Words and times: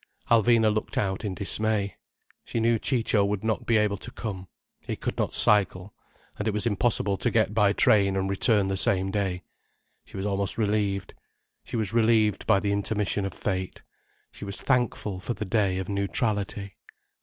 Alvina 0.31 0.73
looked 0.73 0.97
out 0.97 1.23
in 1.23 1.35
dismay. 1.35 1.95
She 2.43 2.59
knew 2.59 2.79
Ciccio 2.79 3.23
would 3.23 3.43
not 3.43 3.67
be 3.67 3.77
able 3.77 3.97
to 3.97 4.09
come—he 4.09 4.95
could 4.95 5.15
not 5.15 5.35
cycle, 5.35 5.93
and 6.39 6.47
it 6.47 6.55
was 6.55 6.65
impossible 6.65 7.17
to 7.17 7.29
get 7.29 7.53
by 7.53 7.71
train 7.73 8.15
and 8.17 8.27
return 8.27 8.67
the 8.67 8.77
same 8.77 9.11
day. 9.11 9.43
She 10.03 10.17
was 10.17 10.25
almost 10.25 10.57
relieved. 10.57 11.13
She 11.63 11.75
was 11.75 11.93
relieved 11.93 12.47
by 12.47 12.59
the 12.59 12.71
intermission 12.71 13.25
of 13.25 13.33
fate, 13.35 13.83
she 14.31 14.43
was 14.43 14.59
thankful 14.59 15.19
for 15.19 15.35
the 15.35 15.45
day 15.45 15.77
of 15.77 15.87
neutrality. 15.87 16.77